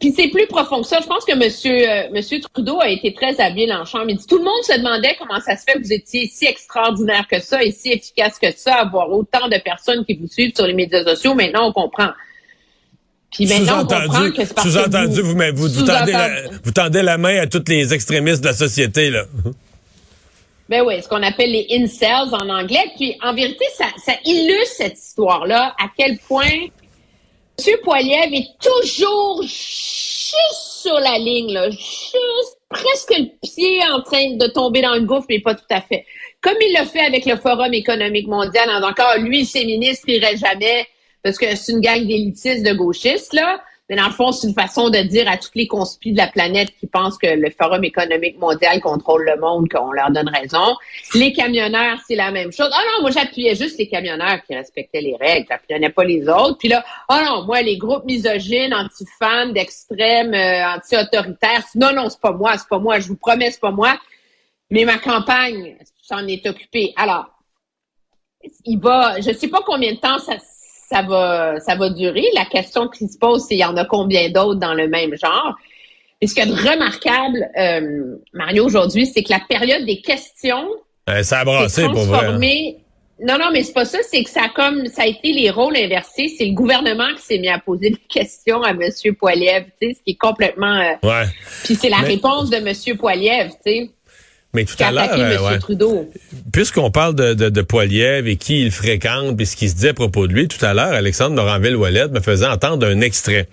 Puis 0.00 0.12
c'est 0.16 0.28
plus 0.28 0.46
profond 0.48 0.82
que 0.82 0.88
ça. 0.88 0.98
Je 1.00 1.06
pense 1.06 1.24
que 1.24 1.36
Monsieur 1.36 1.88
euh, 1.88 2.02
Monsieur 2.12 2.40
Trudeau 2.40 2.80
a 2.80 2.88
été 2.88 3.14
très 3.14 3.40
habile 3.40 3.72
en 3.72 3.84
chambre. 3.84 4.06
Il 4.08 4.16
dit 4.16 4.26
tout 4.26 4.38
le 4.38 4.44
monde 4.44 4.62
se 4.64 4.76
demandait 4.76 5.14
comment 5.18 5.38
ça 5.40 5.56
se 5.56 5.62
fait 5.64 5.74
que 5.74 5.84
vous 5.84 5.92
étiez 5.92 6.26
si 6.26 6.46
extraordinaire 6.46 7.26
que 7.30 7.40
ça 7.40 7.62
et 7.62 7.70
si 7.70 7.90
efficace 7.92 8.38
que 8.40 8.48
ça, 8.56 8.74
avoir 8.74 9.10
autant 9.10 9.48
de 9.48 9.56
personnes 9.62 10.04
qui 10.04 10.14
vous 10.14 10.26
suivent 10.26 10.54
sur 10.54 10.66
les 10.66 10.74
médias 10.74 11.04
sociaux. 11.04 11.34
Maintenant, 11.34 11.68
on 11.68 11.72
comprend. 11.72 12.10
Puis 13.30 13.46
maintenant, 13.46 13.82
on 13.82 13.86
comprend 13.86 14.30
que 14.30 14.44
c'est 14.44 14.54
parce 14.54 14.68
sous-entendu, 14.68 15.20
vous, 15.20 15.36
vous, 15.54 15.68
vous, 15.68 15.82
tendez 15.82 16.12
la, 16.12 16.30
vous 16.62 16.72
tendez 16.72 17.02
la 17.02 17.18
main 17.18 17.40
à 17.40 17.46
tous 17.46 17.62
les 17.68 17.94
extrémistes 17.94 18.42
de 18.42 18.46
la 18.46 18.54
société 18.54 19.10
là. 19.10 19.24
Ben 20.68 20.82
oui, 20.82 21.02
ce 21.02 21.08
qu'on 21.08 21.22
appelle 21.22 21.52
les 21.52 21.66
incels 21.70 22.32
en 22.32 22.48
anglais. 22.48 22.90
Puis 22.96 23.16
en 23.22 23.34
vérité, 23.34 23.64
ça, 23.74 23.86
ça 23.98 24.14
illustre 24.24 24.76
cette 24.76 24.98
histoire-là, 24.98 25.74
à 25.78 25.88
quel 25.96 26.18
point 26.18 26.68
M. 27.66 27.76
Poiliev 27.82 28.32
est 28.32 28.48
toujours 28.60 29.42
juste 29.42 30.82
sur 30.82 30.98
la 30.98 31.18
ligne, 31.18 31.52
là, 31.52 31.70
juste 31.70 32.58
presque 32.68 33.14
le 33.16 33.26
pied 33.42 33.80
en 33.92 34.02
train 34.02 34.36
de 34.36 34.46
tomber 34.48 34.82
dans 34.82 34.94
le 34.94 35.02
gouffre, 35.02 35.26
mais 35.28 35.40
pas 35.40 35.54
tout 35.54 35.62
à 35.70 35.80
fait. 35.80 36.04
Comme 36.40 36.56
il 36.60 36.72
l'a 36.72 36.84
fait 36.84 37.00
avec 37.00 37.24
le 37.26 37.36
Forum 37.36 37.72
économique 37.72 38.26
mondial, 38.26 38.68
en 38.70 38.82
encore 38.82 39.16
lui, 39.18 39.46
ses 39.46 39.64
ministres 39.64 40.06
n'iraient 40.08 40.36
jamais 40.36 40.86
parce 41.22 41.38
que 41.38 41.56
c'est 41.56 41.72
une 41.72 41.80
gang 41.80 42.06
d'élitistes 42.06 42.64
de 42.64 42.74
gauchistes, 42.74 43.32
là. 43.32 43.60
Mais 43.90 43.96
dans 43.96 44.06
le 44.06 44.12
fond, 44.12 44.32
c'est 44.32 44.48
une 44.48 44.54
façon 44.54 44.88
de 44.88 44.98
dire 44.98 45.30
à 45.30 45.36
toutes 45.36 45.54
les 45.54 45.66
conspis 45.66 46.12
de 46.12 46.16
la 46.16 46.26
planète 46.26 46.70
qui 46.80 46.86
pensent 46.86 47.18
que 47.18 47.26
le 47.26 47.50
Forum 47.50 47.84
économique 47.84 48.38
mondial 48.38 48.80
contrôle 48.80 49.26
le 49.26 49.38
monde 49.38 49.68
qu'on 49.68 49.92
leur 49.92 50.10
donne 50.10 50.30
raison. 50.30 50.74
Les 51.14 51.34
camionneurs, 51.34 51.98
c'est 52.08 52.14
la 52.14 52.30
même 52.30 52.50
chose. 52.50 52.70
Ah 52.72 52.80
non, 52.92 53.02
moi 53.02 53.10
j'appuyais 53.10 53.54
juste 53.54 53.78
les 53.78 53.86
camionneurs 53.86 54.42
qui 54.46 54.54
respectaient 54.54 55.02
les 55.02 55.16
règles, 55.20 55.46
j'appuyais 55.50 55.90
pas 55.90 56.04
les 56.04 56.26
autres. 56.28 56.56
Puis 56.56 56.68
là, 56.68 56.82
ah 57.08 57.20
oh 57.20 57.24
non, 57.26 57.44
moi 57.44 57.60
les 57.60 57.76
groupes 57.76 58.06
misogynes, 58.06 58.72
anti-fans, 58.72 59.50
d'extrême, 59.50 60.32
euh, 60.32 60.76
anti-autoritaires, 60.76 61.64
non 61.74 61.92
non, 61.92 62.08
c'est 62.08 62.20
pas 62.20 62.32
moi, 62.32 62.56
c'est 62.56 62.68
pas 62.68 62.78
moi, 62.78 63.00
je 63.00 63.08
vous 63.08 63.16
promets, 63.16 63.50
c'est 63.50 63.60
pas 63.60 63.70
moi. 63.70 63.98
Mais 64.70 64.86
ma 64.86 64.96
campagne 64.96 65.76
s'en 66.00 66.26
est 66.26 66.46
occupée. 66.46 66.94
Alors, 66.96 67.26
il 68.64 68.78
va, 68.78 69.20
je 69.20 69.30
sais 69.32 69.48
pas 69.48 69.60
combien 69.64 69.92
de 69.92 69.98
temps 69.98 70.18
ça 70.18 70.38
ça 70.90 71.02
va, 71.02 71.60
ça 71.60 71.74
va 71.76 71.90
durer. 71.90 72.24
La 72.34 72.44
question 72.44 72.88
qui 72.88 73.08
se 73.08 73.18
pose, 73.18 73.44
c'est 73.48 73.54
il 73.54 73.60
y 73.60 73.64
en 73.64 73.76
a 73.76 73.84
combien 73.84 74.28
d'autres 74.30 74.60
dans 74.60 74.74
le 74.74 74.88
même 74.88 75.16
genre? 75.16 75.54
Et 76.20 76.26
ce 76.26 76.34
qui 76.34 76.40
est 76.40 76.44
remarquable, 76.44 77.48
euh, 77.58 78.16
Mario, 78.32 78.64
aujourd'hui, 78.64 79.06
c'est 79.06 79.22
que 79.22 79.32
la 79.32 79.40
période 79.48 79.84
des 79.84 80.00
questions 80.00 80.68
ça 81.22 81.40
a 81.40 81.44
brassé 81.44 81.84
pour 81.84 82.04
vrai. 82.04 82.26
Hein. 82.28 82.38
Non, 83.20 83.38
non, 83.38 83.50
mais 83.52 83.62
c'est 83.62 83.72
pas 83.74 83.84
ça. 83.84 83.98
C'est 84.02 84.24
que 84.24 84.30
ça 84.30 84.44
a 84.44 84.48
comme 84.48 84.86
ça 84.86 85.02
a 85.02 85.06
été 85.06 85.32
les 85.32 85.50
rôles 85.50 85.76
inversés. 85.76 86.28
C'est 86.36 86.46
le 86.46 86.54
gouvernement 86.54 87.08
qui 87.16 87.22
s'est 87.22 87.38
mis 87.38 87.48
à 87.48 87.58
poser 87.58 87.90
des 87.90 87.96
questions 88.08 88.62
à 88.62 88.70
M. 88.70 88.80
Poiliev, 89.18 89.64
tu 89.80 89.88
sais, 89.88 89.94
ce 89.94 90.02
qui 90.02 90.12
est 90.12 90.16
complètement. 90.18 90.74
Euh, 90.80 90.94
Ouais. 91.06 91.24
Puis 91.64 91.74
c'est 91.76 91.90
la 91.90 92.00
Mais- 92.00 92.08
réponse 92.08 92.50
de 92.50 92.56
M. 92.56 92.96
Poiliev, 92.98 93.50
tu 93.50 93.56
sais, 93.70 93.90
Mais 94.54 94.64
tout 94.64 94.76
à 94.78 94.92
l'heure, 94.92 95.08
euh, 95.12 95.38
ouais. 95.40 95.58
Puisqu'on 96.52 96.90
parle 96.92 97.16
de, 97.16 97.34
de, 97.34 97.48
de 97.48 97.62
Poiliev 97.62 98.28
et 98.28 98.36
qui 98.36 98.62
il 98.62 98.70
fréquente, 98.70 99.36
puis 99.36 99.46
ce 99.46 99.56
qu'il 99.56 99.68
se 99.68 99.74
dit 99.74 99.88
à 99.88 99.94
propos 99.94 100.28
de 100.28 100.32
lui, 100.32 100.46
tout 100.46 100.64
à 100.64 100.74
l'heure, 100.74 100.92
Alexandre 100.92 101.34
Moranville-Ouellet 101.34 102.08
me 102.08 102.20
faisait 102.20 102.46
entendre 102.46 102.86
un 102.86 103.00
extrait. 103.00 103.48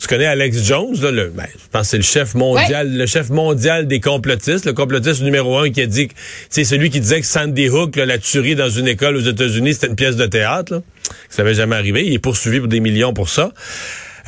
Tu 0.00 0.08
connais 0.08 0.24
Alex 0.24 0.64
Jones, 0.64 0.96
là, 1.02 1.10
le, 1.10 1.28
ben, 1.28 1.44
je 1.52 1.68
pense 1.70 1.82
que 1.82 1.88
c'est 1.88 1.96
le 1.98 2.02
chef 2.02 2.34
mondial, 2.34 2.96
le 2.96 3.06
chef 3.06 3.28
mondial 3.28 3.86
des 3.86 4.00
complotistes, 4.00 4.64
le 4.64 4.72
complotiste 4.72 5.22
numéro 5.22 5.58
un 5.58 5.70
qui 5.70 5.82
a 5.82 5.86
dit 5.86 6.08
que 6.08 6.14
c'est 6.48 6.64
celui 6.64 6.88
qui 6.88 7.00
disait 7.00 7.20
que 7.20 7.26
Sandy 7.26 7.68
Hook, 7.68 7.96
là, 7.96 8.06
la 8.06 8.18
tuerie 8.18 8.54
dans 8.54 8.70
une 8.70 8.88
école 8.88 9.16
aux 9.16 9.20
États-Unis, 9.20 9.74
c'était 9.74 9.88
une 9.88 9.96
pièce 9.96 10.16
de 10.16 10.26
théâtre, 10.26 10.72
là, 10.72 10.80
que 11.28 11.34
ça 11.34 11.42
n'avait 11.42 11.54
jamais 11.54 11.76
arrivé. 11.76 12.06
Il 12.06 12.14
est 12.14 12.18
poursuivi 12.18 12.60
pour 12.60 12.68
des 12.68 12.80
millions 12.80 13.12
pour 13.12 13.28
ça. 13.28 13.52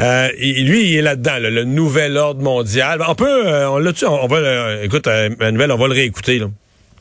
Euh, 0.00 0.28
lui, 0.38 0.90
il 0.90 0.96
est 0.98 1.02
là-dedans, 1.02 1.38
là, 1.38 1.50
le 1.50 1.64
nouvel 1.64 2.16
ordre 2.16 2.40
mondial. 2.42 3.02
On 3.06 3.14
peut, 3.14 3.46
euh, 3.48 3.68
on 3.68 3.78
l'a 3.78 3.90
on 4.04 4.26
va, 4.28 4.40
le- 4.40 4.84
écoute, 4.84 5.06
euh, 5.08 5.30
Manuel, 5.40 5.72
on 5.72 5.76
va 5.76 5.88
le 5.88 5.94
réécouter. 5.94 6.38
Là. 6.38 6.46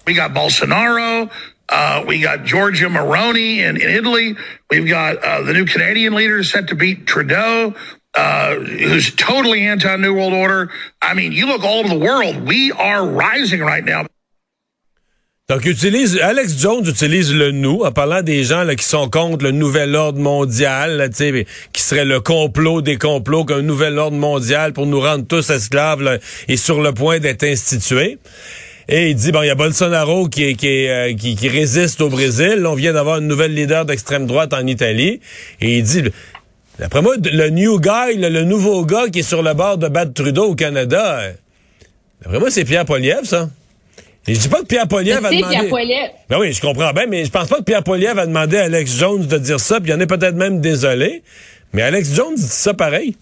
We 0.07 0.15
got 0.15 0.29
Bolsonaro. 0.33 1.29
Uh, 1.69 2.03
we 2.07 2.19
got 2.21 2.45
Giorgia 2.45 2.89
Moroni 2.89 3.61
in, 3.61 3.75
in 3.75 3.89
Italy. 3.89 4.35
We've 4.71 4.87
got 4.87 5.17
uh, 5.23 5.41
the 5.43 5.53
new 5.53 5.65
Canadian 5.65 6.15
leader 6.15 6.41
set 6.43 6.67
to 6.69 6.75
beat 6.75 7.05
Trudeau, 7.05 7.73
uh, 8.15 8.55
who's 8.55 9.13
totally 9.15 9.61
anti-New 9.67 10.13
World 10.13 10.33
Order. 10.33 10.71
I 11.01 11.13
mean, 11.13 11.33
you 11.33 11.45
look 11.47 11.63
all 11.63 11.79
over 11.79 11.89
the 11.89 11.99
world. 11.99 12.47
We 12.47 12.71
are 12.71 13.05
rising 13.05 13.59
right 13.59 13.83
now. 13.83 14.05
Donc, 15.49 15.63
utilise, 15.63 16.19
Alex 16.21 16.59
Jones 16.59 16.85
utilise 16.85 17.33
le 17.33 17.51
nous 17.51 17.83
en 17.85 17.93
parlant 17.93 18.21
des 18.21 18.43
gens 18.43 18.65
là, 18.65 18.75
qui 18.75 18.83
sont 18.83 19.09
contre 19.09 19.45
le 19.45 19.51
nouvel 19.51 19.95
ordre 19.95 20.19
mondial, 20.19 20.97
là, 20.97 21.07
qui 21.07 21.81
serait 21.81 22.03
le 22.03 22.19
complot 22.19 22.81
des 22.81 22.97
complots, 22.97 23.45
qu'un 23.45 23.61
nouvel 23.61 23.97
ordre 23.97 24.17
mondial 24.17 24.73
pour 24.73 24.87
nous 24.87 24.99
rendre 24.99 25.25
tous 25.25 25.49
esclaves 25.49 26.01
là, 26.01 26.17
est 26.49 26.57
sur 26.57 26.81
le 26.81 26.91
point 26.91 27.19
d'être 27.19 27.45
institué. 27.45 28.17
Et 28.89 29.11
il 29.11 29.15
dit, 29.15 29.31
bon, 29.31 29.41
il 29.41 29.47
y 29.47 29.49
a 29.49 29.55
Bolsonaro 29.55 30.27
qui, 30.27 30.57
qui, 30.57 30.89
euh, 30.89 31.13
qui, 31.13 31.37
qui 31.37 31.47
résiste 31.47 32.01
au 32.01 32.09
Brésil. 32.09 32.65
On 32.65 32.75
vient 32.75 32.91
d'avoir 32.91 33.19
une 33.19 33.27
nouvelle 33.27 33.53
leader 33.53 33.85
d'extrême 33.85 34.25
droite 34.25 34.53
en 34.53 34.67
Italie. 34.67 35.21
Et 35.61 35.77
il 35.77 35.83
dit, 35.83 36.03
d'après 36.77 37.01
moi, 37.01 37.15
le 37.23 37.49
new 37.51 37.79
guy, 37.79 38.17
là, 38.17 38.29
le 38.29 38.43
nouveau 38.43 38.85
gars 38.85 39.07
qui 39.07 39.19
est 39.19 39.23
sur 39.23 39.43
le 39.43 39.53
bord 39.53 39.77
de 39.77 39.87
battre 39.87 40.11
Trudeau 40.11 40.47
au 40.47 40.55
Canada, 40.55 41.19
euh, 41.21 41.31
d'après 42.21 42.39
moi, 42.41 42.51
c'est 42.51 42.65
Pierre 42.65 42.83
Poliev, 42.83 43.23
ça. 43.23 43.47
Et 44.27 44.36
je 44.36 44.39
dis 44.41 44.50
pas 44.50 44.60
que 44.60 44.65
Pierre 44.65 44.88
Poliev 44.88 45.25
a 45.25 45.29
demandé... 45.29 45.46
Pierre 45.50 45.69
Poilievre, 45.69 46.13
Ben 46.27 46.39
oui, 46.39 46.51
je 46.51 46.60
comprends 46.62 46.91
bien, 46.91 47.05
mais 47.05 47.24
je 47.24 47.31
pense 47.31 47.48
pas 47.48 47.57
que 47.57 47.63
Pierre 47.63 47.84
Poliev 47.84 48.19
a 48.19 48.25
demandé 48.25 48.57
à 48.57 48.65
Alex 48.65 48.98
Jones 48.98 49.25
de 49.25 49.38
dire 49.38 49.60
ça, 49.60 49.79
puis 49.79 49.91
il 49.91 49.93
en 49.93 50.00
est 50.01 50.07
peut-être 50.07 50.36
même 50.36 50.60
désolé. 50.60 51.24
Mais 51.72 51.81
Alex 51.81 52.13
Jones 52.13 52.36
dit 52.36 52.41
ça 52.41 52.74
pareil. 52.74 53.15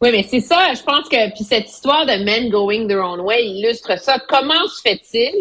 Oui, 0.00 0.10
mais 0.10 0.24
c'est 0.28 0.40
ça, 0.40 0.74
je 0.74 0.82
pense 0.82 1.08
que 1.08 1.34
puis 1.34 1.44
cette 1.44 1.70
histoire 1.70 2.04
de 2.04 2.22
men 2.24 2.50
going 2.50 2.86
their 2.86 3.02
own 3.02 3.20
way 3.20 3.46
illustre 3.46 3.98
ça. 3.98 4.18
Comment 4.28 4.66
se 4.68 4.82
fait-il 4.82 5.32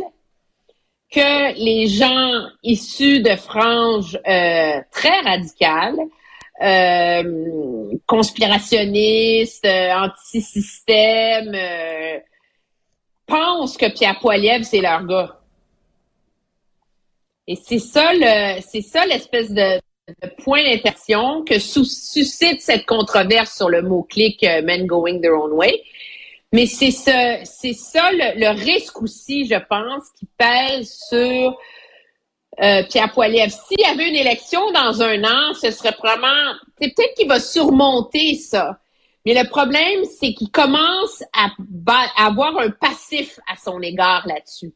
que 1.11 1.57
les 1.57 1.87
gens 1.87 2.47
issus 2.63 3.21
de 3.21 3.35
franges 3.35 4.17
euh, 4.27 4.79
très 4.91 5.19
radicales, 5.21 5.97
euh, 6.61 7.91
conspirationnistes, 8.05 9.65
euh, 9.65 9.91
anti-système, 9.93 11.53
euh, 11.53 12.17
pensent 13.25 13.77
que 13.77 13.89
Pierre 13.89 14.19
Poilievre, 14.19 14.65
c'est 14.65 14.81
leur 14.81 15.05
gars? 15.05 15.39
Et 17.47 17.55
c'est 17.55 17.79
ça 17.79 18.13
l'espèce 18.13 19.51
de, 19.51 19.79
point 20.43 20.63
d'intersection 20.63 21.43
que 21.43 21.59
suscite 21.59 22.61
cette 22.61 22.85
controverse 22.85 23.55
sur 23.55 23.69
le 23.69 23.81
mot-clic 23.81 24.43
euh, 24.43 24.61
men 24.61 24.85
going 24.85 25.19
their 25.19 25.33
own 25.33 25.51
way. 25.51 25.83
Mais 26.51 26.67
c'est 26.67 26.91
ce, 26.91 27.39
c'est 27.43 27.73
ça 27.73 28.11
le, 28.11 28.49
risque 28.63 29.01
aussi, 29.01 29.45
je 29.45 29.57
pense, 29.67 30.03
qui 30.17 30.27
pèse 30.37 30.93
sur 31.09 31.57
euh, 32.61 32.83
Pierre 32.89 33.11
Poilievre. 33.11 33.51
S'il 33.51 33.79
y 33.79 33.85
avait 33.85 34.07
une 34.09 34.15
élection 34.15 34.71
dans 34.71 35.01
un 35.01 35.23
an, 35.23 35.53
ce 35.53 35.71
serait 35.71 35.91
probablement, 35.91 36.53
c'est 36.79 36.93
peut-être 36.95 37.15
qu'il 37.15 37.27
va 37.27 37.39
surmonter 37.39 38.35
ça. 38.35 38.79
Mais 39.25 39.33
le 39.33 39.47
problème, 39.49 40.03
c'est 40.19 40.33
qu'il 40.33 40.51
commence 40.51 41.23
à, 41.33 41.49
avoir 42.17 42.59
un 42.59 42.69
passif 42.69 43.39
à 43.51 43.55
son 43.57 43.81
égard 43.81 44.27
là-dessus. 44.27 44.73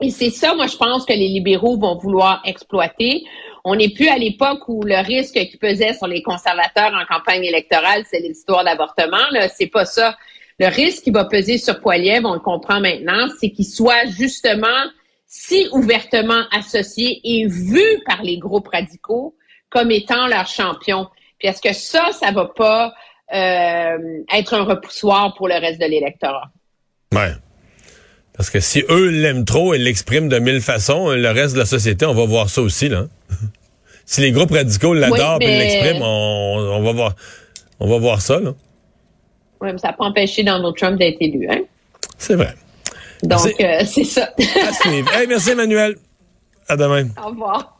Et 0.00 0.10
c'est 0.10 0.30
ça, 0.30 0.54
moi, 0.54 0.66
je 0.66 0.76
pense 0.76 1.04
que 1.04 1.12
les 1.12 1.28
libéraux 1.28 1.78
vont 1.78 1.96
vouloir 1.96 2.42
exploiter. 2.44 3.24
On 3.64 3.76
n'est 3.76 3.90
plus 3.90 4.08
à 4.08 4.18
l'époque 4.18 4.68
où 4.68 4.82
le 4.82 5.04
risque 5.04 5.34
qui 5.34 5.56
pesait 5.56 5.94
sur 5.94 6.06
les 6.06 6.22
conservateurs 6.22 6.92
en 6.94 7.04
campagne 7.06 7.44
électorale, 7.44 8.04
c'est 8.10 8.20
l'histoire 8.20 8.64
d'avortement. 8.64 9.24
Là, 9.30 9.48
c'est 9.48 9.68
pas 9.68 9.84
ça. 9.84 10.16
Le 10.58 10.66
risque 10.66 11.04
qui 11.04 11.10
va 11.10 11.24
peser 11.24 11.58
sur 11.58 11.80
Poiliev, 11.80 12.24
on 12.24 12.34
le 12.34 12.40
comprend 12.40 12.80
maintenant, 12.80 13.26
c'est 13.40 13.50
qu'il 13.50 13.64
soit 13.64 14.06
justement 14.06 14.84
si 15.26 15.66
ouvertement 15.72 16.42
associé 16.52 17.20
et 17.24 17.46
vu 17.48 17.82
par 18.06 18.22
les 18.22 18.38
groupes 18.38 18.68
radicaux 18.68 19.34
comme 19.68 19.90
étant 19.90 20.28
leur 20.28 20.46
champion. 20.46 21.08
Puis 21.38 21.48
est-ce 21.48 21.60
que 21.60 21.72
ça, 21.72 22.12
ça 22.12 22.30
va 22.30 22.46
pas 22.46 22.94
être 23.32 24.54
un 24.54 24.64
repoussoir 24.64 25.34
pour 25.34 25.48
le 25.48 25.54
reste 25.54 25.80
de 25.80 25.86
l'électorat? 25.86 26.50
Ouais. 27.12 27.32
Parce 28.36 28.50
que 28.50 28.60
si 28.60 28.84
eux 28.90 29.08
l'aiment 29.10 29.44
trop 29.44 29.74
et 29.74 29.78
l'expriment 29.78 30.28
de 30.28 30.38
mille 30.38 30.60
façons, 30.60 31.10
le 31.10 31.30
reste 31.30 31.54
de 31.54 31.60
la 31.60 31.66
société, 31.66 32.04
on 32.04 32.14
va 32.14 32.26
voir 32.26 32.50
ça 32.50 32.62
aussi, 32.62 32.88
là. 32.88 33.06
si 34.04 34.20
les 34.20 34.32
groupes 34.32 34.50
radicaux 34.50 34.92
l'adorent 34.92 35.38
Oui, 35.40 35.46
et 35.46 35.58
l'expriment, 35.58 36.02
on, 36.02 36.76
on 36.76 36.82
va 36.82 36.92
voir 36.92 37.14
on 37.80 37.88
va 37.88 37.98
voir 37.98 38.20
ça, 38.20 38.40
là. 38.40 38.54
Oui, 39.60 39.68
mais 39.72 39.78
ça 39.78 39.88
n'a 39.88 39.94
pas 39.94 40.04
empêché 40.04 40.42
Donald 40.42 40.74
Trump 40.76 40.98
d'être 40.98 41.16
élu. 41.20 41.46
Hein? 41.50 41.62
C'est 42.18 42.34
vrai. 42.34 42.54
Donc, 43.22 43.60
euh, 43.60 43.84
c'est 43.86 44.04
ça. 44.04 44.30
À 44.38 44.72
suivre. 44.72 45.12
Hey, 45.14 45.26
merci 45.26 45.50
Emmanuel. 45.50 45.96
À 46.68 46.76
demain. 46.76 47.08
Au 47.22 47.28
revoir. 47.28 47.78